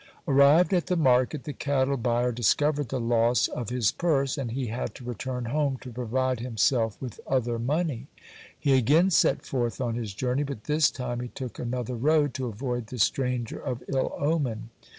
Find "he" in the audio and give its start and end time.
4.53-4.65, 8.59-8.73, 11.19-11.27